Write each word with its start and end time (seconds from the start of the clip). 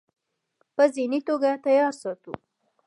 پۀ 0.75 0.83
ذهني 0.95 1.19
توګه 1.27 1.49
تيار 1.65 1.93
ساتو- 2.01 2.31